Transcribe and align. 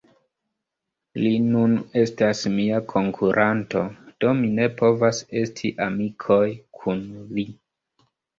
Li 1.23 1.33
nun 1.49 1.75
estas 2.01 2.41
mia 2.53 2.79
konkuranto... 2.93 3.83
do 4.25 4.33
mi 4.41 4.49
ne 4.61 4.67
povas 4.81 5.21
esti 5.43 5.73
amikoj 5.89 6.43
kun 6.81 7.07
li 7.39 7.47